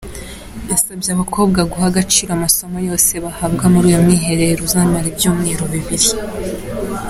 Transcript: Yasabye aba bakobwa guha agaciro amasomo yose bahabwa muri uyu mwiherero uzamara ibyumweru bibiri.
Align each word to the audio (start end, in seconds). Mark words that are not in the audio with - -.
Yasabye 0.71 1.09
aba 1.11 1.19
bakobwa 1.21 1.59
guha 1.71 1.87
agaciro 1.91 2.31
amasomo 2.33 2.77
yose 2.87 3.11
bahabwa 3.25 3.63
muri 3.73 3.85
uyu 3.89 4.03
mwiherero 4.03 4.59
uzamara 4.67 5.05
ibyumweru 5.11 5.63
bibiri. 5.73 6.09